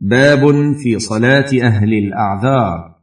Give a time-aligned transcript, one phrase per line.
[0.00, 2.96] باب في صلاة أهل الأعذار.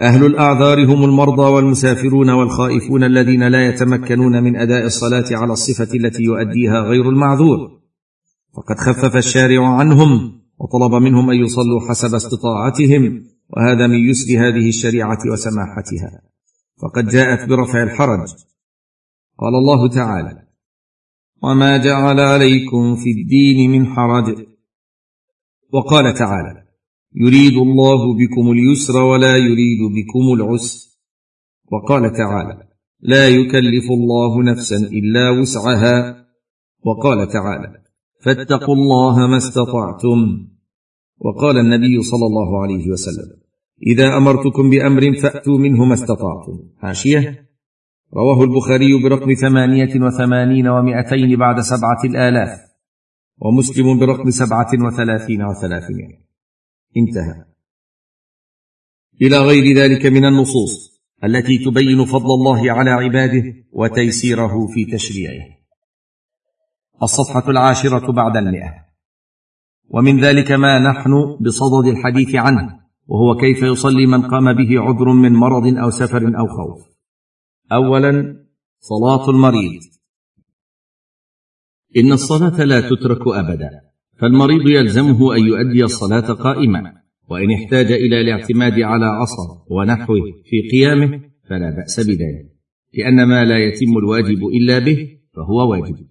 [0.00, 6.22] أهل الأعذار هم المرضى والمسافرون والخائفون الذين لا يتمكنون من أداء الصلاة على الصفة التي
[6.22, 7.80] يؤديها غير المعذور.
[8.56, 15.18] فقد خفف الشارع عنهم وطلب منهم أن يصلوا حسب استطاعتهم وهذا من يسر هذه الشريعة
[15.32, 16.22] وسماحتها.
[16.82, 18.28] فقد جاءت برفع الحرج.
[19.38, 20.42] قال الله تعالى
[21.42, 24.55] وما جعل عليكم في الدين من حرج
[25.72, 26.62] وقال تعالى
[27.14, 30.86] يريد الله بكم اليسر ولا يريد بكم العسر.
[31.72, 32.68] وقال تعالى
[33.00, 36.26] لا يكلف الله نفسا إلا وسعها.
[36.84, 37.72] وقال تعالى
[38.20, 40.48] فاتقوا الله ما استطعتم.
[41.18, 43.36] وقال النبي صلى الله عليه وسلم
[43.86, 46.58] إذا أمرتكم بأمر فأتوا منه ما استطعتم.
[46.78, 47.46] حاشية.
[48.14, 52.65] رواه البخاري برقم ثمانية وثمانين ومائتين بعد سبعة الآلاف.
[53.38, 56.18] ومسلم برقم سبعة وثلاثين وثلاثمائة.
[56.96, 57.44] انتهى.
[59.22, 65.46] إلى غير ذلك من النصوص التي تبين فضل الله على عباده وتيسيره في تشريعه.
[67.02, 68.74] الصفحة العاشرة بعد المئة.
[69.88, 75.32] ومن ذلك ما نحن بصدد الحديث عنه وهو كيف يصلي من قام به عذر من
[75.32, 76.86] مرض أو سفر أو خوف.
[77.72, 78.36] أولا
[78.80, 79.95] صلاة المريض.
[81.96, 83.70] إن الصلاة لا تترك أبدا
[84.18, 86.92] فالمريض يلزمه أن يؤدي الصلاة قائما
[87.28, 92.56] وإن احتاج إلى الاعتماد على عصا ونحوه في قيامه فلا بأس بذلك
[92.94, 96.06] لأن ما لا يتم الواجب إلا به فهو واجب.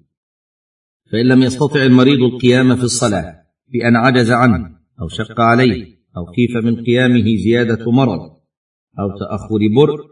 [1.11, 3.35] فإن لم يستطع المريض القيام في الصلاة
[3.73, 4.69] بان عجز عنه
[5.01, 5.85] أو شق عليه
[6.17, 8.21] أو خيف من قيامه زيادة مرض
[8.99, 10.05] أو تأخر برء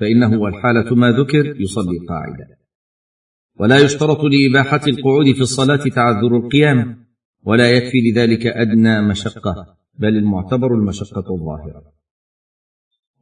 [0.00, 2.46] فإنه والحالة ما ذكر يصلي قاعدا.
[3.60, 7.04] ولا يشترط لإباحة القعود في الصلاة تعذر القيام
[7.44, 11.82] ولا يكفي لذلك أدنى مشقة بل المعتبر المشقة الظاهرة.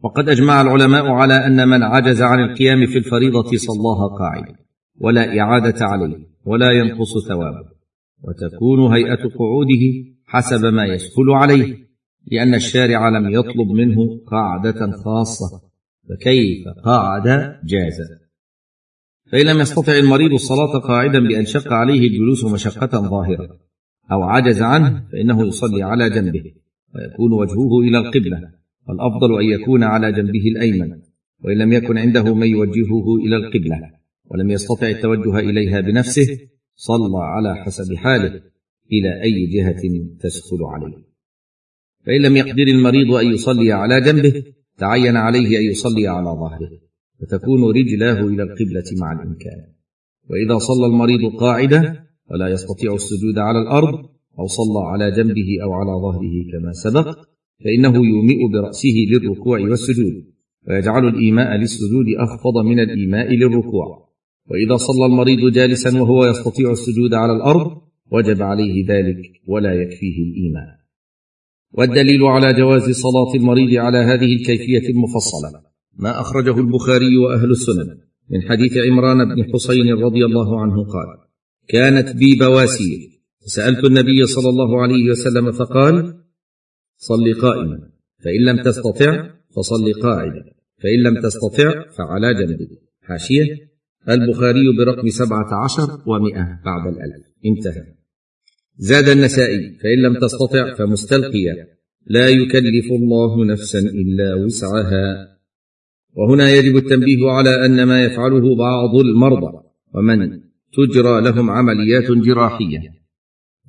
[0.03, 4.57] وقد أجمع العلماء على أن من عجز عن القيام في الفريضة صلاها قاعدا
[5.01, 7.77] ولا إعادة عليه ولا ينقص ثوابه.
[8.23, 11.77] وتكون هيئة قعوده حسب ما يسهل عليه
[12.27, 15.61] لأن الشارع لم يطلب منه قاعدة خاصة
[16.09, 18.26] فكيف قعد جاز
[19.33, 23.59] فإن لم يستطع المريض الصلاة قاعدا بأن شق عليه الجلوس مشقة ظاهرة
[24.13, 26.45] أو عجز عنه فإنه يصلي على جنبه
[26.95, 28.51] ويكون وجهه إلى القبلة
[28.89, 31.01] والأفضل أن يكون على جنبه الأيمن
[31.45, 33.91] وإن لم يكن عنده من يوجهه إلى القبلة
[34.25, 36.39] ولم يستطع التوجه إليها بنفسه
[36.75, 38.43] صلى على حسب حاله
[38.93, 39.83] إلى أي جهة
[40.21, 41.07] تسهل عليه.
[42.07, 44.45] فإن لم يقدر المريض أن يصلي على جنبه
[44.79, 46.86] تعين عليه أن يصلي على ظهره.
[47.21, 49.61] فتكون رجلاه إلى القبلة مع الإمكان.
[50.31, 53.95] وإذا صلى المريض قاعدة ولا يستطيع السجود على الأرض
[54.39, 57.19] أو صلى على جنبه أو على ظهره كما سبق
[57.65, 60.25] فإنه يومئ برأسه للركوع والسجود
[60.69, 64.07] ويجعل الإيماء للسجود اخفض من الإيماء للركوع.
[64.51, 67.83] وإذا صلى المريض جالسا وهو يستطيع السجود على الأرض
[68.13, 70.77] وجب عليه ذلك ولا يكفيه الإيمان.
[71.73, 77.99] والدليل على جواز صلاة المريض على هذه الكيفية المفصله ما أخرجه البخاري وأهل السنن
[78.31, 81.07] من حديث عمران بن حسين رضي الله عنه قال
[81.69, 82.99] كانت بي بواسير
[83.47, 86.15] فسألت النبي صلى الله عليه وسلم فقال
[86.97, 87.79] صل قائما
[88.25, 90.45] فإن لم تستطع فصل قاعدا
[90.83, 92.69] فإن لم تستطع فعلى جنبك
[93.03, 93.67] حاشية
[94.09, 97.27] البخاري برقم سبعة عشر ومئة بعد الألف.
[97.47, 97.95] انتهى.
[98.77, 101.67] زاد النسائي فإن لم تستطع فمستلقيا.
[102.07, 105.36] لا يكلف الله نفسا إلا وسعها.
[106.17, 109.53] وهنا يجب التنبيه على أن ما يفعله بعض المرضى
[109.95, 110.41] ومن
[110.73, 112.81] تجرى لهم عمليات جراحية.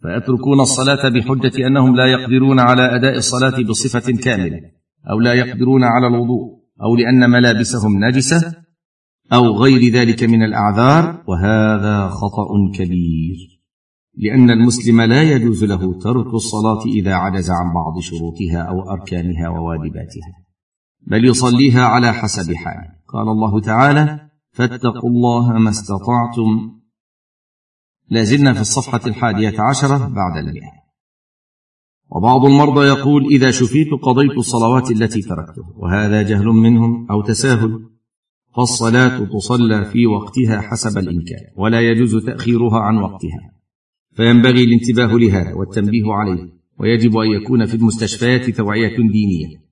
[0.02, 4.62] فيتركون الصلاة بحجة أنهم لا يقدرون على أداء الصلاة بصفة كاملة
[5.10, 8.54] أو لا يقدرون على الوضوء أو لأن ملابسهم نجسة
[9.34, 11.24] أو غير ذلك من الأعذار.
[11.28, 13.38] وهذا خطأ كبير
[14.18, 20.47] لأن المسلم لا يجوز له ترك الصلاة إذا عجز عن بعض شروطها أو أركانها وواجباتها.
[21.10, 26.80] بل يصليها على حسب حاله قال الله تعالى فاتقوا الله ما استطعتم.
[28.10, 30.78] لازلنا في الصفحة الحادية عشرة بعد المئة
[32.10, 37.90] وبعض المرضى يقول إذا شفيت قضيت الصلوات التي تركتها وهذا جهل منهم أو تساهل؟
[38.56, 43.52] فالصلاة تصلى في وقتها حسب الإمكان ولا يجوز تأخيرها عن وقتها.
[44.14, 46.50] فينبغي الانتباه لهذا والتنبيه عليه
[46.80, 49.67] ويجب أن يكون في المستشفيات توعية دينية.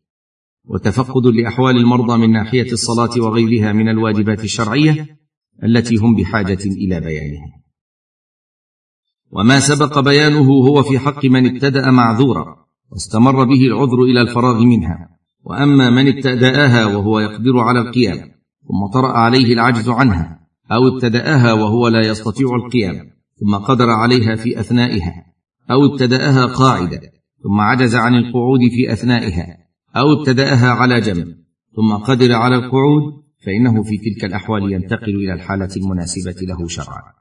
[0.68, 5.20] وتفقد لأحوال المرضى من ناحية الصلاة وغيرها من الواجبات الشرعية
[5.64, 7.62] التي هم بحاجة إلى بيانها.
[9.32, 15.16] وما سبق بيانه هو في حق من ابتدأ معذورا واستمر به العذر إلى الفراغ منها.
[15.46, 18.32] وأما من ابتدأها وهو يقدر على القيام
[18.68, 20.40] ثم طرأ عليه العجز عنها
[20.72, 25.26] أو ابتدأها وهو لا يستطيع القيام ثم قدر عليها في أثنائها
[25.72, 27.02] أو ابتدأها قاعدة
[27.44, 29.58] ثم عجز عن القعود في أثنائها
[29.98, 31.36] أو ابتدأها على جنب
[31.76, 33.04] ثم قدر على القعود
[33.46, 37.14] فإنه في تلك الأحوال ينتقل إلى الحالة المناسبة له شرعا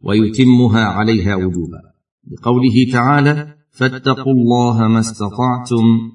[0.00, 1.80] ويتمها عليها وجوبا.
[2.24, 6.12] بقوله تعالى فاتقوا الله ما استطعتم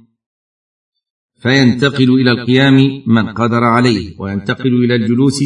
[1.42, 5.40] فينتقل إلى القيام من قدر عليه وينتقل إلى الجلوس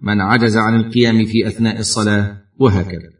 [0.00, 3.10] من عجز عن القيام في أثناء الصلاة وهكذا.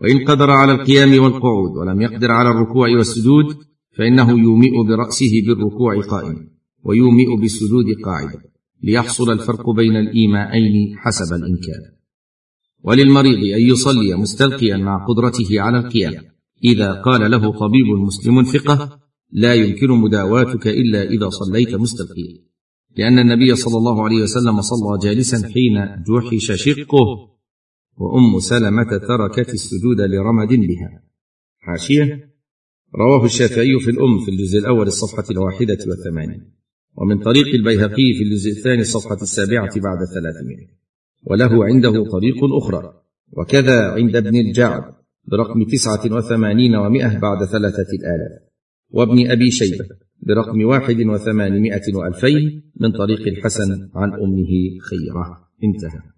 [0.00, 3.56] وإن قدر على القيام والقعود ولم يقدر على الركوع والسجود
[3.98, 6.46] فإنه يومئ برأسه بالركوع قائما
[6.84, 8.42] ويومئ بالسجود قاعدا
[8.82, 11.82] ليحصل الفرق بين الايماءين حسب الإمكان.
[12.82, 16.24] وللمريض أن يصلي مستلقيا مع قدرته على القيام.
[16.64, 19.00] إذا قال له طبيب مسلم ثقة
[19.32, 22.38] لا يمكن مداواتك إلا إذا صليت مستلقيا.
[22.96, 27.06] لأن النبي صلى الله عليه وسلم صلى جالسا حين جحش شقه
[27.96, 31.02] وأم سلمة تركت السجود لرمد بها.
[31.58, 32.27] حاشية
[32.94, 36.52] رواه الشافعي في الأم في الجزء الأول الصفحة الواحدة والثمانين
[36.96, 40.66] ومن طريق البيهقي في الجزء الثاني الصفحة السابعة بعد الثلاثمائة.
[41.24, 42.92] وله عنده طريق أخرى
[43.32, 44.82] وكذا عند ابن الجعد
[45.24, 48.48] برقم تسعة وثمانين ومائه بعد ثلاثة الآلاف
[48.90, 49.84] وابن أبي شيبة
[50.22, 55.48] برقم واحد وثمانمائة وألفين من طريق الحسن عن أمه خيرة.
[55.64, 56.17] انتهى.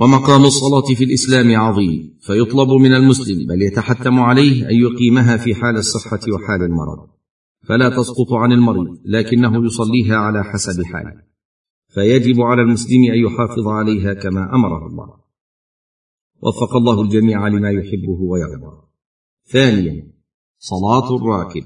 [0.00, 5.76] ومقام الصلاة في الإسلام عظيم فيطلب من المسلم بل يتحتم عليه أن يقيمها في حال
[5.76, 7.08] الصحة وحال المرض.
[7.68, 11.22] فلا تسقط عن المريض لكنه يصليها على حسب حاله.
[11.88, 15.14] فيجب على المسلم أن يحافظ عليها كما أمره الله.
[16.42, 18.82] وفق الله الجميع لما يحبه ويرضى.
[19.52, 20.12] ثانيا
[20.58, 21.64] صلاة الراكب.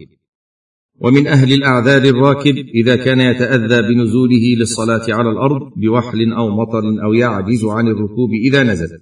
[1.00, 7.12] ومن أهل الاعذار الراكب إذا كان يتأذى بنزوله للصلاة على الأرض بوحل أو مطر أو
[7.12, 8.98] يعجز عن الركوب إذا نزل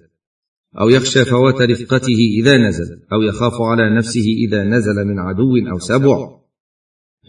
[0.79, 5.79] أو يخشى فوات رفقته إذا نزل أو يخاف على نفسه إذا نزل من عدو أو
[5.79, 6.41] سبع.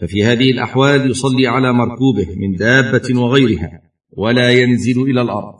[0.01, 3.81] ففي هذه الأحوال يصلي على مركوبه من دابة وغيرها
[4.11, 5.55] ولا ينزل إلى الأرض.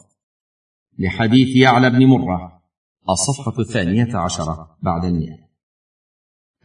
[1.00, 2.62] لحديث يعلى بن مرة
[3.10, 5.43] الصفحة الثانية عشرة بعد المئة.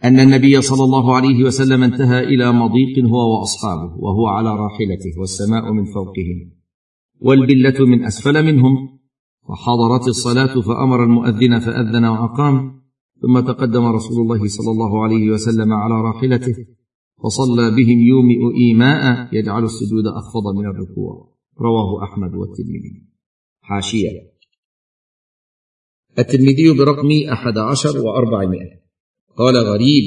[0.04, 5.72] أن النبي صلى الله عليه وسلم انتهى إلى مضيق هو وأصحابه وهو على راحلته والسماء
[5.72, 6.52] من فوقهم
[7.20, 8.98] والبلة من أسفل منهم
[9.48, 12.82] وحضرت الصلاة فأمر المؤذن فأذن وأقام
[13.22, 16.54] ثم تقدم رسول الله صلى الله عليه وسلم على راحلته
[17.24, 21.34] فصلى بهم يومئ إيماء يجعل السجود أخفض من الركوع.
[21.60, 23.06] رواه أحمد والترمذي.
[23.60, 24.10] حاشية.
[26.18, 28.87] الترمذي برقم أحد عشر وأربعمائة.
[29.38, 30.04] قال غريب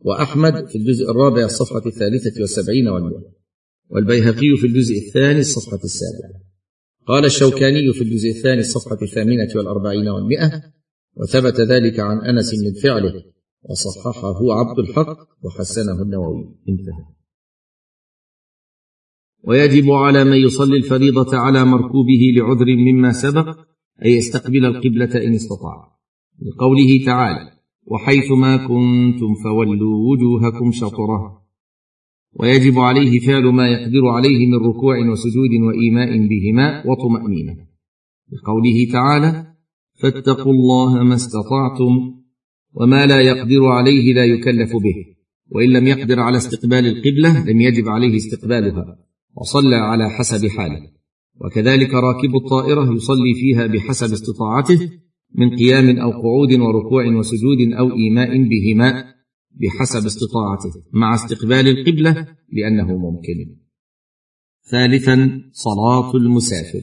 [0.00, 3.32] وأحمد في الجزء الرابع الصفحة الثالثة والسبعين والمئة
[3.90, 6.40] والبيهقي في الجزء الثاني الصفحة السابعة.
[7.06, 10.62] قال الشوكاني في الجزء الثاني الصفحة الثامنة والأربعين والمئة
[11.16, 13.24] وثبت ذلك عن أنس من فعله
[13.62, 16.44] وصححه عبد الحق وحسنه النووي.
[16.68, 17.04] انتهى.
[19.44, 23.48] ويجب على من يصلي الفريضة على مركوبه لعذر مما سبق
[24.04, 25.98] أن يستقبل القبلة إن استطاع.
[26.42, 27.57] لقوله تعالى
[27.90, 31.42] وحيث ما كنتم فولوا وجوهكم شطره.
[32.40, 37.56] ويجب عليه فعل ما يقدر عليه من ركوع وسجود وإيماء بهما وطمأنينة.
[38.32, 39.46] لقوله تعالى
[40.00, 42.14] فاتقوا الله ما استطعتم
[42.74, 44.96] وما لا يقدر عليه لا يكلف به.
[45.50, 48.98] وإن لم يقدر على استقبال القبلة لم يجب عليه استقبالها.
[49.36, 50.90] وصلى على حسب حاله.
[51.40, 54.90] وكذلك راكب الطائرة يصلي فيها بحسب استطاعته
[55.34, 59.14] من قيام أو قعود وركوع وسجود أو إيماء بهما
[59.50, 63.56] بحسب استطاعته مع استقبال القبلة لأنه ممكن.
[64.70, 66.82] ثالثا صلاة المسافر.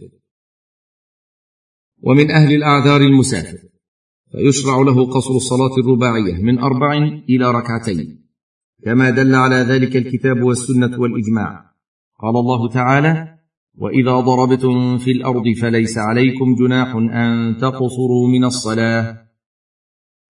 [2.02, 3.58] ومن أهل الأعذار المسافر
[4.32, 6.98] فيشرع له قصر الصلاة الرباعية من أربع
[7.30, 8.25] إلى ركعتين
[8.84, 11.72] كما دل على ذلك الكتاب والسنة والإجماع.
[12.20, 13.35] قال الله تعالى
[13.77, 19.25] وإذا ضربتم في الأرض فليس عليكم جناح أن تقصروا من الصلاة.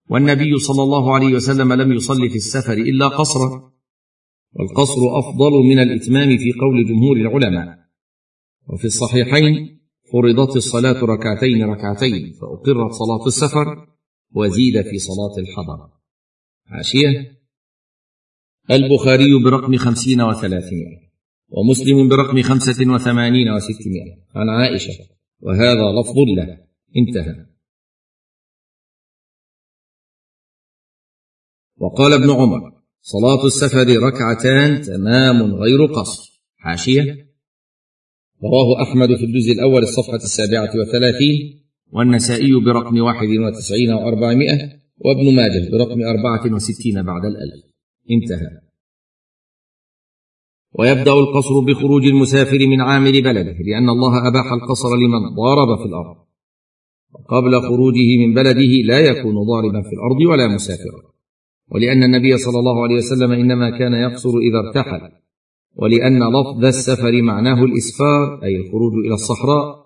[0.09, 3.71] والنبي صلى الله عليه وسلم لم يصل في السفر إلا قصرا
[4.53, 7.77] والقصر أفضل من الإتمام في قول جمهور العلماء.
[8.69, 9.79] وفي الصحيحين
[10.13, 13.87] فرضت الصلاة ركعتين ركعتين فأقرت صلاة السفر
[14.31, 15.89] وزيد في صلاة الحضر.
[16.65, 17.31] حاشيه
[18.71, 21.04] البخاري برقم خمسين وثلاثمائة.
[21.55, 24.17] ومسلم برقم خمسة وثمانين وستمائة.
[24.35, 24.93] عن عائشة.
[25.39, 26.57] وهذا لفظ له.
[26.97, 27.45] انتهى.
[31.77, 36.41] وقال ابن عمر صلاة السفر ركعتان تمام غير قصر.
[36.57, 37.27] حاشية.
[38.43, 44.79] رواه أحمد في الجزء الأول الصفحة السابعة وثلاثين والنسائي برقم واحد وتسعين وأربعمائة.
[44.97, 47.65] وابن ماجه برقم أربعة وستين بعد الألف.
[48.11, 48.64] انتهى.
[50.79, 56.15] ويبدأ القصر بخروج المسافر من عامل بلده لأن الله أباح القصر لمن ضارب في الأرض.
[57.13, 61.01] وقبل خروجه من بلده لا يكون ضاربا في الأرض ولا مسافرا.
[61.71, 65.11] ولأن النبي صلى الله عليه وسلم إنما كان يقصر إذا ارتحل.
[65.75, 69.85] ولأن لفظ السفر معناه الإسفار أي الخروج إلى الصحراء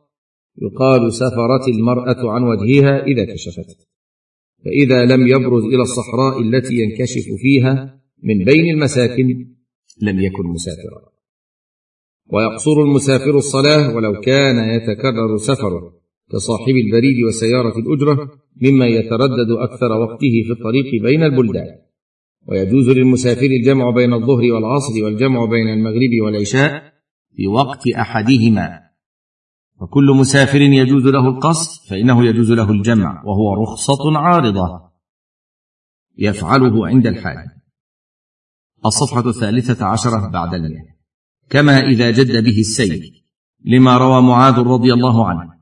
[0.62, 3.88] يقال سفرت المرأة عن وجهها إذا كشفت.
[4.66, 9.59] فإذا لم يبرز إلى الصحراء التي ينكشف فيها من بين المساكن
[10.02, 11.10] لم يكن مسافرا.
[12.34, 15.94] ويقصر المسافر الصلاة ولو كان يتكرر سفره
[16.32, 21.76] كصاحب البريد وسيارة الأجرة مما يتردد أكثر وقته في الطريق بين البلدان.
[22.48, 26.94] ويجوز للمسافر الجمع بين الظهر والعصر والجمع بين المغرب والعشاء
[27.36, 28.80] في وقت أحدهما.
[29.82, 34.90] وكل مسافر يجوز له القصد فإنه يجوز له الجمع وهو رخصة عارضة
[36.18, 37.59] يفعله عند الحاجة
[38.86, 40.90] الصفحة الثالثة عشرة بعد المئة
[41.50, 43.24] كما إذا جد به السير
[43.66, 45.60] لما روى معاذ رضي الله عنه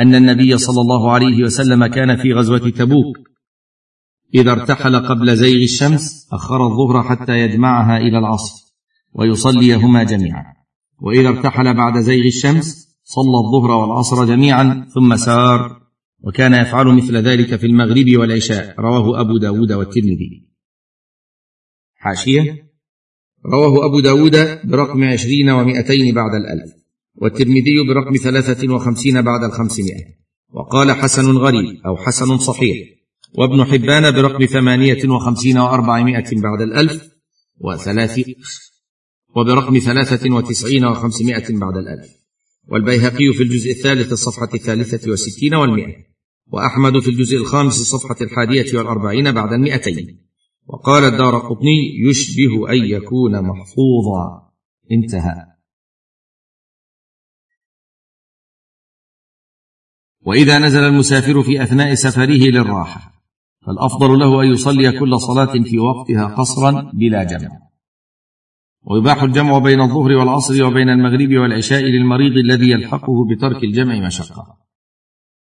[0.00, 3.18] أن النبي صلى الله عليه وسلم كان في غزوة تبوك.
[4.34, 8.74] إذا ارتحل قبل زيغ الشمس أخر الظهر حتى يجمعها إلى العصر
[9.12, 10.44] ويصليهما جميعا.
[11.00, 15.80] وإذا ارتحل بعد زيغ الشمس صلى الظهر والعصر جميعا ثم سار
[16.24, 20.48] وكان يفعل مثل ذلك في المغرب والعشاء رواه أبو داود والترمذي.
[21.98, 22.68] حاشية.
[23.46, 26.72] رواه أبو داود برقم عشرين ومائتين بعد الألف
[27.14, 30.04] والترمذي برقم ثلاثة وخمسين بعد الخمسمائة
[30.50, 32.76] وقال حسن غريب أو حسن صحيح
[33.34, 37.08] وابن حبان برقم ثمانية وخمسين وأربعمائة بعد الألف
[37.60, 38.30] وثلاث
[39.36, 42.08] وبرقم ثلاثة وتسعين وخمسمائة بعد الألف
[42.68, 45.94] والبيهقي في الجزء الثالث الصفحة الثالثة وستين والمئة
[46.52, 50.27] وأحمد في الجزء الخامس الصفحة الحادية والأربعين بعد المئتين.
[50.68, 54.52] وقال الدار قطني يشبه أن يكون محفوظا.
[54.92, 55.46] انتهى.
[60.26, 63.22] وإذا نزل المسافر في أثناء سفره للراحة
[63.66, 67.48] فالأفضل له أن يصلي كل صلاة في وقتها قصرا بلا جمع.
[68.82, 74.58] ويباح الجمع بين الظهر والعصر وبين المغرب والعشاء للمريض الذي يلحقه بترك الجمع مشقة.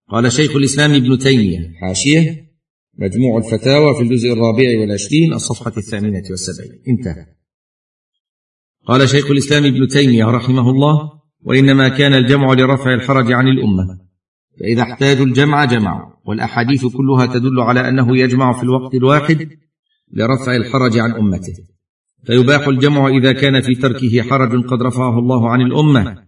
[0.08, 2.47] قال شيخ الإسلام ابن تيمية حاشية.
[2.98, 6.82] مجموع الفتاوى في الجزء الرابع والعشرين الصفحة الثامنة والسبعين.
[6.88, 7.26] انتهى.
[8.86, 11.10] قال شيخ الإسلام ابن تيمية رحمه الله
[11.42, 13.98] وإنما كان الجمع لرفع الحرج عن الأمة.
[14.60, 16.12] فإذا احتاجوا الجمع جمعوا.
[16.24, 19.48] والأحاديث كلها تدل على أنه يجمع في الوقت الواحد
[20.12, 21.54] لرفع الحرج عن أمته.
[22.26, 26.24] فيباح الجمع إذا كان في تركه حرج قد رفعه الله عن الأمة.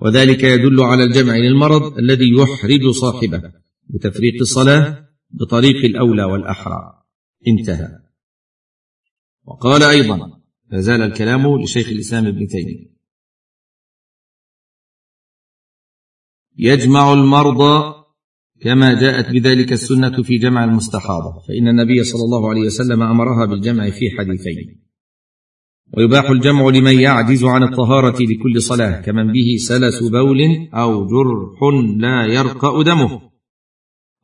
[0.00, 3.42] وذلك يدل على الجمع للمرض الذي يحرج صاحبه
[3.90, 7.04] بتفريق الصلاة بطريق الأولى والأحرى.
[7.48, 7.98] انتهى.
[9.44, 10.40] وقال أيضا
[10.72, 12.92] فزال الكلام لشيخ الإسلام ابن تيمية.
[16.58, 17.94] يجمع المرضى
[18.60, 23.90] كما جاءت بذلك السنة في جمع المستحاضة فإن النبي صلى الله عليه وسلم أمرها بالجمع
[23.90, 24.82] في حديثين.
[25.96, 32.26] ويباح الجمع لمن يعجز عن الطهارة لكل صلاة كمن به سلس بول أو جرح لا
[32.26, 33.31] يرقأ دمه.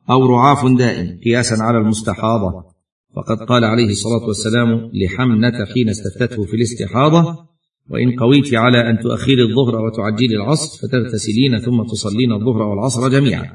[0.09, 2.79] أو رعاف دائم قياسا على المستحاضة.
[3.15, 7.49] فقد قال عليه الصلاة والسلام لحمنة حين استفتته في الاستحاضة
[7.89, 13.51] وإن قويت على أن تؤخري الظهر وتعجلي العصر فتغتسلين ثم تصلين الظهر والعصر جميعا.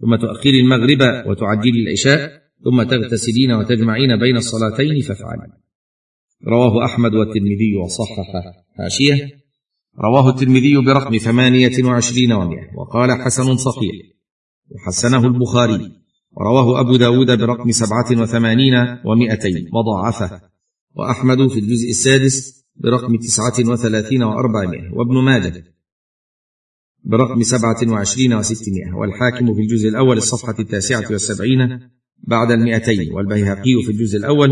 [0.00, 5.52] ثم تؤخري المغرب وتعجلي العشاء ثم تغتسلين وتجمعين بين الصلاتين فافعلي.
[6.48, 8.42] رواه أحمد والترمذي وصححه
[8.78, 9.30] حاشية.
[10.04, 14.17] رواه الترمذي برقم ثمانية وعشرين ومئة وقال حسن صحيح.
[14.70, 15.92] وحسنه البخاري.
[16.32, 19.68] ورواه أبو داود برقم سبعة وثمانين ومئتين.
[19.72, 20.40] وضاعفه.
[20.94, 24.92] وأحمد في الجزء السادس برقم تسعة وثلاثين وأربعمائة.
[24.92, 25.64] وابن ماجه.
[27.04, 28.94] برقم سبعة وعشرين وستمائة.
[28.94, 31.80] والحاكم في الجزء الأول الصفحة التاسعة والسبعين
[32.18, 33.12] بعد المئتين.
[33.12, 34.50] والبيهقي في الجزء الأول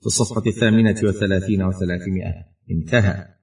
[0.00, 2.32] في الصفحة الثامنة والثلاثين وثلاثمائة.
[2.70, 3.37] انتهى.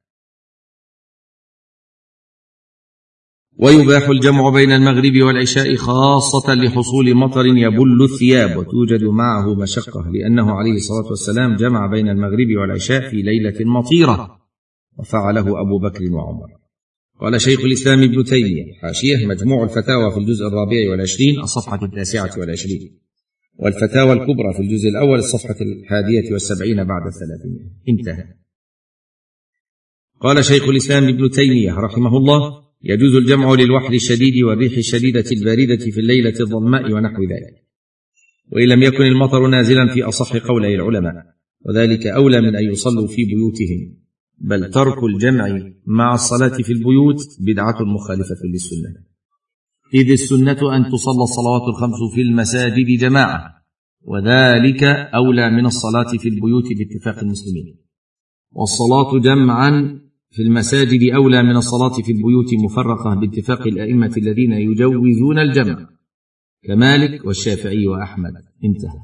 [3.58, 10.74] ويباح الجمع بين المغرب والعشاء خاصة لحصول مطر يبل الثياب وتوجد معه مشقة لأنه عليه
[10.74, 14.38] الصلاة والسلام جمع بين المغرب والعشاء في ليلة مطيرة
[14.98, 16.48] وفعله أبو بكر وعمر.
[17.22, 23.00] قال شيخ الإسلام ابن تيمية حاشية مجموع الفتاوى في الجزء الرابع والعشرين الصفحة التاسعة والعشرين.
[23.60, 28.24] والفتاوى الكبرى في الجزء الأول الصفحة الحادية والسبعين بعد الثلاثين انتهى.
[30.22, 36.00] قال شيخ الإسلام ابن تيمية رحمه الله يجوز الجمع للوحل الشديد والريح الشديدة الباردة في
[36.00, 37.66] الليلة الظلماء ونحو ذلك.
[38.52, 41.14] وإن لم يكن المطر نازلا في أصح قولي العلماء
[41.66, 44.06] وذلك أولى من أن يصلوا في بيوتهم.
[44.38, 49.06] بل ترك الجمع مع الصلاة في البيوت بدعة مخالفة للسنة.
[49.94, 53.56] إذ السنة أن تصلى الصلوات الخمس في المساجد جماعة
[54.02, 57.78] وذلك أولى من الصلاة في البيوت باتفاق المسلمين.
[58.52, 60.05] والصلاة جمعا
[60.36, 65.90] في المساجد أولى من الصلاة في البيوت مفرقة باتفاق الأئمة الذين يجوزون الجمع.
[66.64, 68.34] كمالك والشافعي وأحمد.
[68.64, 69.00] انتهى.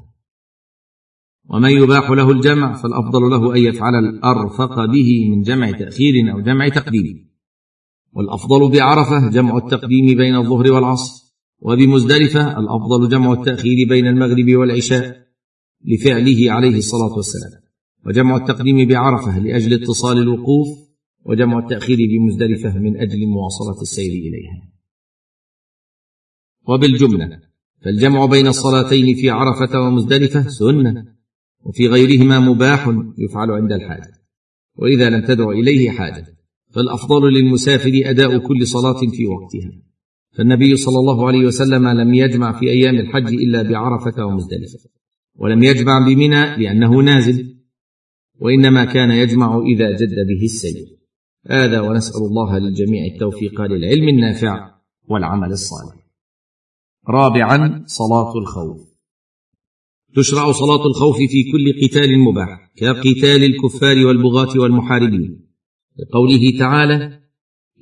[1.50, 6.68] ومن يباح له الجمع فالأفضل له أن يفعل الأرفق به من جمع تأخير أو جمع
[6.68, 7.28] تقديم.
[8.12, 15.26] والأفضل بعرفة جمع التقديم بين الظهر والعصر وبمزدلفة الأفضل جمع التأخير بين المغرب والعشاء
[15.84, 17.62] لفعله عليه الصلاة والسلام.
[18.06, 20.91] وجمع التقديم بعرفة لأجل اتصال الوقوف
[21.24, 24.72] وجمع التأخير بمزدلفه من أجل مواصلة السير إليها.
[26.68, 27.40] وبالجملة
[27.84, 31.04] فالجمع بين الصلاتين في عرفة ومزدلفة سنة
[31.64, 32.88] وفي غيرهما مباح
[33.18, 34.12] يفعل عند الحاجة.
[34.76, 36.26] وإذا لم تدع إليه حاجة
[36.70, 39.82] فالأفضل للمسافر أداء كل صلاة في وقتها.
[40.32, 44.78] فالنبي صلى الله عليه وسلم لم يجمع في أيام الحج إلا بعرفة ومزدلفة
[45.36, 47.56] ولم يجمع بمنى لأنه نازل
[48.40, 51.01] وإنما كان يجمع إذا جد به السير.
[51.50, 54.74] هذا ونسأل الله للجميع التوفيق للعلم النافع
[55.08, 56.06] والعمل الصالح.
[57.08, 58.92] رابعا صلاة الخوف.
[60.16, 65.48] تشرع صلاة الخوف في كل قتال مباح كقتال الكفار والبغاة والمحاربين.
[65.98, 67.20] لقوله تعالى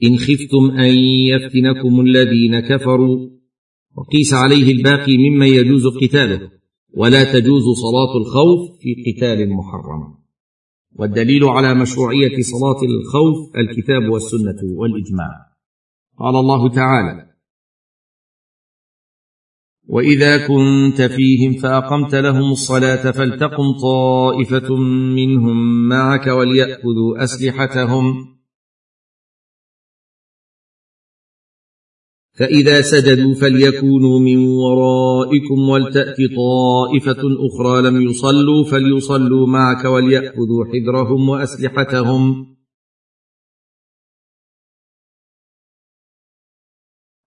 [0.03, 0.95] إن خفتم أن
[1.33, 3.31] يفتنكم الذين كفروا
[3.97, 6.51] وقيس عليه الباقي ممن يجوز قتاله.
[6.97, 10.20] ولا تجوز صلاة الخوف في قتال محرم.
[10.97, 15.51] والدليل على مشروعية صلاة الخوف الكتاب والسنة والإجماع.
[16.19, 17.31] قال الله تعالى
[19.89, 24.77] وإذا كنت فيهم فأقمت لهم الصلاة فلتقم طائفة
[25.17, 28.40] منهم معك وليأخذوا أسلحتهم
[32.33, 42.57] فإذا سجدوا فليكونوا من ورائكم ولتأت طائفة أخرى لم يصلوا فليصلوا معك وليأخذوا حذرهم وأسلحتهم.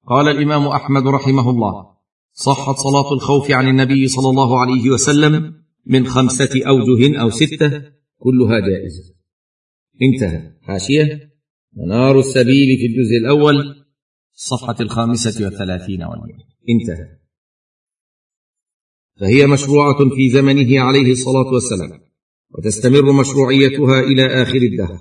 [0.07, 1.93] قال الإمام أحمد رحمه الله
[2.33, 7.81] صحت صلاة الخوف عن النبي صلى الله عليه وسلم من خمسة أوجه أو ستة
[8.17, 9.13] كلها جائزة.
[10.01, 10.51] انتهى.
[10.61, 11.33] حاشية.
[11.73, 13.82] منار السبيل في الجزء الأول.
[14.35, 16.43] الصفحه الخامسة والثلاثين والمئة.
[16.69, 17.17] انتهى.
[19.19, 21.99] فهي مشروعة في زمنه عليه الصلاة والسلام
[22.49, 24.99] وتستمر مشروعيتها إلى آخر الدهر.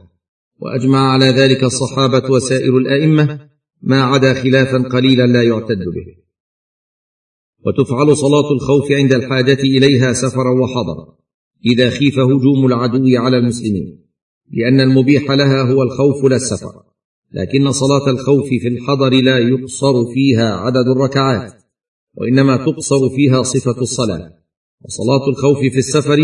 [0.59, 3.49] وأجمع على ذلك الصحابة وسائر الأئمة
[3.83, 6.23] ما عدا خلافا قليلا لا يعتد به.
[7.67, 11.19] وتفعل صلاة الخوف عند الحاجة إليها سفرا وحضرا
[11.67, 14.09] إذا خيف هجوم العدو على المسلمين
[14.51, 16.92] لأن المبيح لها هو الخوف لا السفر.
[17.35, 21.63] لكن صلاة الخوف في الحضر لا يقصر فيها عدد الركعات
[22.15, 24.33] وإنما تقصر فيها صفة الصلاة.
[24.81, 26.19] وصلاة الخوف في السفر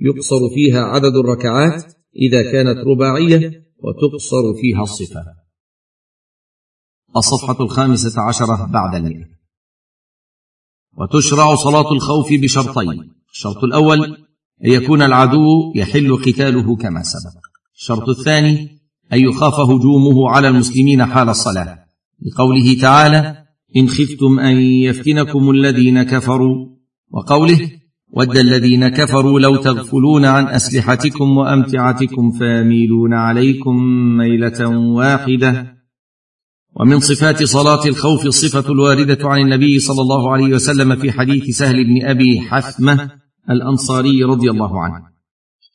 [0.00, 5.24] يقصر فيها عدد الركعات إذا كانت رباعية وتقصر فيها الصفة.
[7.16, 9.26] الصفحة الخامسة عشرة بعد المئه
[10.98, 13.12] وتشرع صلاة الخوف بشرطين.
[13.30, 14.04] الشرط الأول
[14.64, 17.42] أن يكون العدو يحل قتاله كما سبق.
[17.74, 18.75] الشرط الثاني
[19.12, 21.78] أن يخاف هجومه على المسلمين حال الصلاة.
[22.26, 23.36] لقوله تعالى
[23.76, 26.66] إن خفتم أن يفتنكم الذين كفروا.
[27.10, 27.70] وقوله
[28.12, 33.76] ود الذين كفروا لو تغفلون عن أسلحتكم وأمتعتكم فيميلون عليكم
[34.16, 35.76] ميلة واحدة.
[36.80, 41.84] ومن صفات صلاة الخوف الصفة الواردة عن النبي صلى الله عليه وسلم في حديث سهل
[41.84, 43.10] بن أبي حثمة
[43.50, 45.04] الأنصاري رضي الله عنه.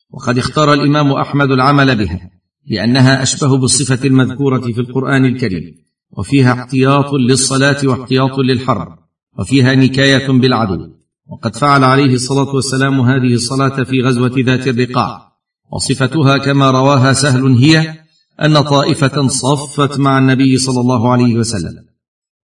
[0.10, 2.41] وقد اختار الإمام أحمد العمل بها.
[2.68, 5.76] لأنها أشبه بالصفة المذكورة في القرآن الكريم
[6.18, 8.98] وفيها احتياط للصلاة واحتياط للحرب
[9.40, 10.90] وفيها نكاية بالعدو.
[11.28, 15.32] وقد فعل عليه الصلاة والسلام هذه الصلاة في غزوة ذات الرقاع.
[15.74, 17.96] وصفتها كما رواها سهل هي
[18.42, 21.86] أن طائفة صفت مع النبي صلى الله عليه وسلم.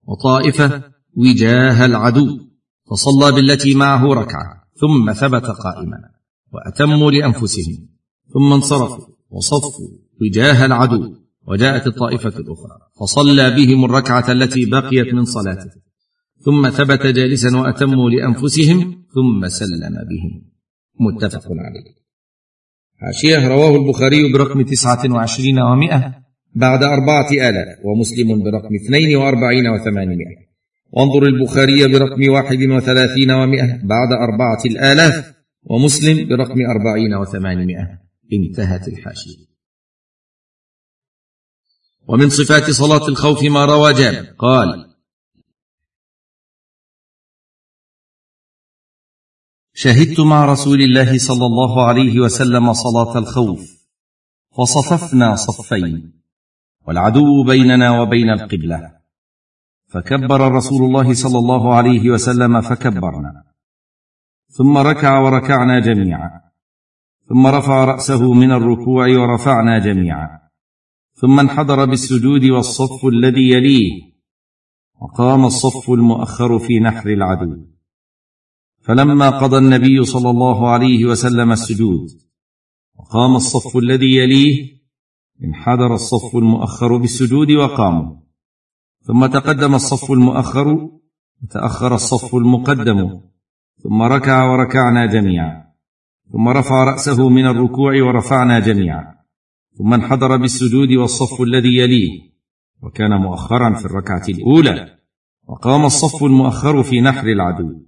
[0.08, 0.84] وطائفة
[1.18, 2.40] وجاه العدو
[2.92, 5.98] فصلى بالتي معه ركعة ثم ثبت قائما
[6.54, 7.88] وأتموا لأنفسهم
[8.34, 10.07] ثم انصرفوا وصفوا.
[10.22, 11.16] وجاه العدو
[11.48, 15.72] وجاءت الطائفة الأخرى فصلى بهم الركعة التي بقيت من صلاته
[16.46, 20.52] ثم ثبت جالسا وأتموا لأنفسهم ثم سلم بهم.
[21.00, 21.98] متفق عليه.
[22.98, 26.14] حاشية رواه البخاري برقم تسعة وعشرين ومائة
[26.56, 30.48] بعد أربعة آلاف ومسلم برقم اثنين وأربعين وثمانمائة.
[30.92, 38.00] وانظر البخاري برقم واحد وثلاثين ومائة بعد أربعة الالاف ومسلم برقم أربعين وثمانمائة.
[38.34, 39.47] انتهت الحاشية.
[42.08, 44.96] ومن صفات صلاة الخوف ما روى جابر قال
[49.74, 53.78] شهدت مع رسول الله صلى الله عليه وسلم صلاة الخوف
[54.58, 56.14] فصففنا صفين
[56.88, 58.98] والعدو بيننا وبين القبلة.
[59.88, 63.44] فكبر رسول الله صلى الله عليه وسلم فكبرنا.
[64.48, 66.42] ثم ركع وركعنا جميعا.
[67.30, 70.47] ثم رفع رأسه من الركوع ورفعنا جميعا.
[71.22, 74.02] ثم انحدر بالسجود والصف الذي يليه
[75.02, 77.66] وقام الصف المؤخر في نحر العدو.
[78.82, 82.08] فلما قضى النبي صلى الله عليه وسلم السجود
[83.00, 84.78] وقام الصف الذي يليه
[85.44, 88.16] انحدر الصف المؤخر بالسجود وقاموا.
[89.02, 90.90] ثم تقدم الصف المؤخر
[91.44, 93.20] وتأخر الصف المقدم
[93.84, 95.68] ثم ركع وركعنا جميعا.
[96.32, 99.17] ثم رفع رأسه من الركوع ورفعنا جميعا.
[99.78, 102.10] ثم انحدر بالسجود والصف الذي يليه
[102.84, 104.98] وكان مؤخرا في الركعة الأولى
[105.48, 107.82] وقام الصف المؤخر في نحر العدو.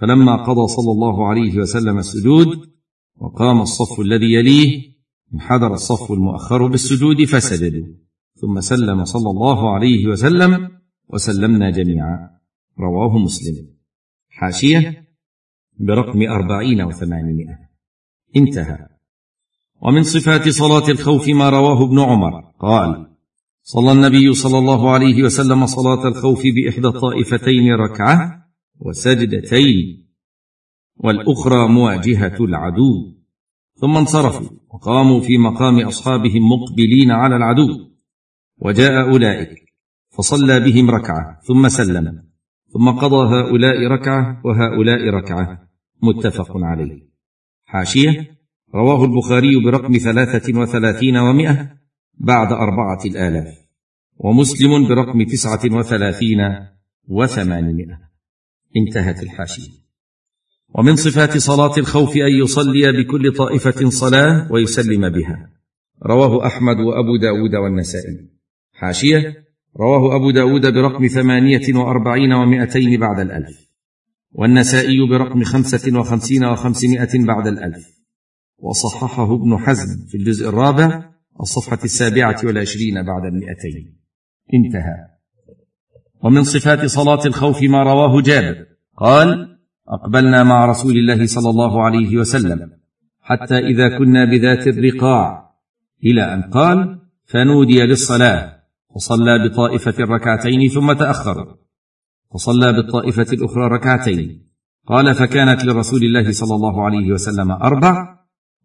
[0.00, 2.70] فلما قضى صلى الله عليه وسلم السجود
[3.16, 4.92] وقام الصف الذي يليه
[5.34, 7.86] انحدر الصف المؤخر بالسجود فسجدوا
[8.34, 10.70] ثم سلم صلى الله عليه وسلم
[11.08, 12.30] وسلمنا جميعا.
[12.80, 13.66] رواه مسلم.
[14.28, 15.08] حاشية
[15.80, 17.58] برقم أربعين وثمانمائة.
[18.36, 18.97] انتهى.
[19.82, 22.42] ومن صفات صلاة الخوف ما رواه ابن عمر.
[22.60, 23.06] قال
[23.62, 28.44] صلى النبي صلى الله عليه وسلم صلاة الخوف بإحدى الطائفتين ركعة
[28.80, 30.06] وسجدتين
[30.96, 33.14] والأخرى مواجهة العدو.
[33.80, 37.68] ثم انصرفوا وقاموا في مقام أصحابهم مقبلين على العدو.
[38.58, 39.50] وجاء أولئك
[40.18, 42.22] فصلى بهم ركعة ثم سلم.
[42.72, 45.68] ثم قضى هؤلاء ركعة وهؤلاء ركعة.
[46.02, 47.08] متفق عليه.
[47.64, 48.37] حاشية
[48.74, 51.70] رواه البخاري برقم ثلاثة وثلاثين ومائة
[52.14, 53.54] بعد أربعة الآلاف
[54.16, 56.38] ومسلم برقم تسعة وثلاثين
[57.08, 57.98] وثمانمائة.
[58.76, 59.72] انتهت الحاشية.
[60.74, 65.50] ومن صفات صلاة الخوف أن يصلي بكل طائفة صلاة ويسلم بها.
[66.06, 68.28] رواه أحمد وأبو داود والنسائي.
[68.72, 69.44] حاشية.
[69.80, 73.68] رواه أبو داود برقم ثمانية وأربعين ومائتين بعد الألف
[74.32, 77.97] والنسائي برقم خمسة وخمسين وخمسمائة بعد الألف.
[78.58, 83.98] وصححه ابن حزم في الجزء الرابع الصفحة السابعة والعشرين بعد المئتين.
[84.54, 85.08] انتهى.
[86.24, 88.66] ومن صفات صلاة الخوف ما رواه جابر
[88.96, 92.70] قال أقبلنا مع رسول الله صلى الله عليه وسلم
[93.20, 95.50] حتى إذا كنا بذات الرقاع
[96.04, 98.58] إلى أن قال فنودي للصلاة.
[98.94, 101.56] فصلى بطائفة ركعتين ثم تأخر.
[102.34, 104.48] فصلى بالطائفة الأخرى ركعتين.
[104.86, 108.17] قال فكانت لرسول الله صلى الله عليه وسلم أربع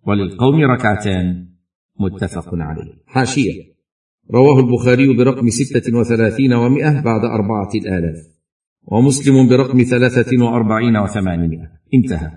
[0.08, 1.48] وللقوم ركعتان.
[2.00, 3.04] متفق عليه.
[3.06, 3.74] حاشية.
[4.34, 8.18] رواه البخاري برقم ستة وثلاثين ومائة بعد أربعة الآلاف.
[8.84, 11.72] ومسلم برقم ثلاثة وأربعين وثمانمائة.
[11.94, 12.32] انتهى.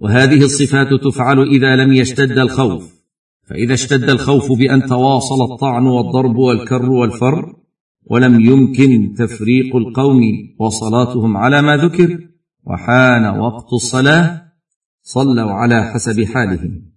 [0.00, 3.02] وهذه الصفات تفعل إذا لم يشتد الخوف.
[3.42, 7.56] فإذا اشتد الخوف بأن تواصل الطعن والضرب والكر والفر
[8.04, 10.20] ولم يمكن تفريق القوم
[10.58, 12.28] وصلاتهم على ما ذكر
[12.64, 14.51] وحان وقت الصلاة
[15.02, 16.92] صلوا على حسب حالهم.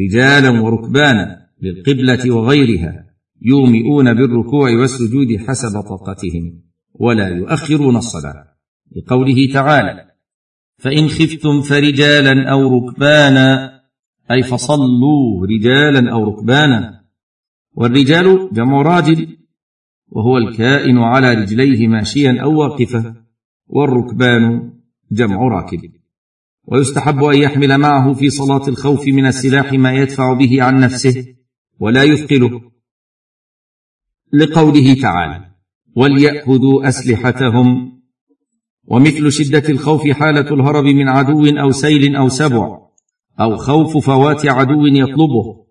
[0.00, 3.06] رجالا وركبانا للقبله وغيرها
[3.42, 6.62] يومئون بالركوع والسجود حسب طاقتهم
[6.94, 8.44] ولا يؤخرون الصلاة.
[8.96, 10.10] لقوله تعالى
[10.78, 13.80] فإن خفتم فرجالا أو ركبانا
[14.30, 17.04] أي فصلوا رجالا أو ركبانا.
[17.72, 19.38] والرجال جمع راجل
[20.08, 23.14] وهو الكائن على رجليه ماشيا أو واقفا
[23.66, 24.72] والركبان
[25.12, 25.92] جمع راكب.
[26.66, 31.26] ويستحب أن يحمل معه في صلاة الخوف من السلاح ما يدفع به عن نفسه
[31.78, 32.60] ولا يثقله.
[34.32, 35.50] لقوله تعالى
[35.96, 37.94] وليأخذوا أسلحتهم.
[38.84, 42.78] ومثل شدة الخوف حالة الهرب من عدو أو سيل أو سبع
[43.40, 45.64] أو خوف فوات عدو يطلبه.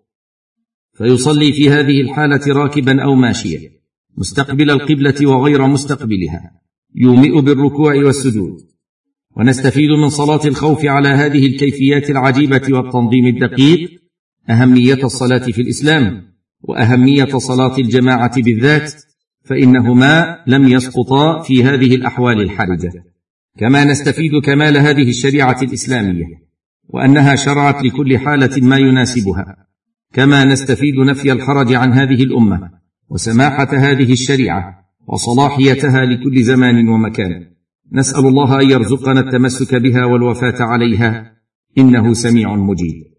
[0.92, 3.70] فيصلي في هذه الحالة راكبا أو ماشيا
[4.18, 6.60] مستقبل القبلة وغير مستقبلها
[6.94, 8.73] يومئ بالركوع والسجود.
[9.36, 13.90] ونستفيد من صلاة الخوف على هذه الكيفيات العجيبة والتنظيم الدقيق
[14.50, 16.22] أهمية الصلاة في الإسلام
[16.62, 18.92] وأهمية صلاة الجماعة بالذات
[19.44, 22.92] فإنهما لم يسقطا في هذه الأحوال الحرجة.
[23.58, 26.24] كما نستفيد كمال هذه الشريعة الإسلامية
[26.88, 29.56] وأنها شرعت لكل حالة ما يناسبها.
[30.12, 32.70] كما نستفيد نفي الحرج عن هذه الأمة
[33.08, 37.53] وسماحة هذه الشريعة وصلاحيتها لكل زمان ومكان.
[37.92, 41.32] نسأل الله أن يرزقنا التمسك بها والوفاة عليها
[41.78, 43.13] إنه سميع مجيب.